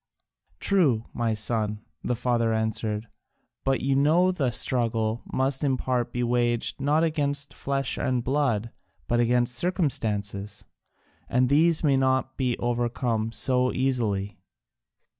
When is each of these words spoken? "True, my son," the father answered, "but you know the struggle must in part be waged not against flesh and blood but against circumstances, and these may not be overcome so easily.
"True, 0.59 1.05
my 1.13 1.35
son," 1.35 1.83
the 2.03 2.15
father 2.15 2.51
answered, 2.55 3.07
"but 3.63 3.81
you 3.81 3.95
know 3.95 4.31
the 4.31 4.49
struggle 4.49 5.21
must 5.31 5.63
in 5.63 5.77
part 5.77 6.11
be 6.11 6.23
waged 6.23 6.81
not 6.81 7.03
against 7.03 7.53
flesh 7.53 7.99
and 7.99 8.23
blood 8.23 8.71
but 9.07 9.19
against 9.19 9.53
circumstances, 9.53 10.65
and 11.29 11.49
these 11.49 11.83
may 11.83 11.97
not 11.97 12.35
be 12.35 12.57
overcome 12.57 13.31
so 13.31 13.71
easily. 13.73 14.39